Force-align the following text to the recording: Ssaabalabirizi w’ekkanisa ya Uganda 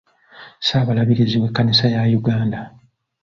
Ssaabalabirizi 0.61 1.37
w’ekkanisa 1.41 1.85
ya 1.93 2.01
Uganda 2.19 2.57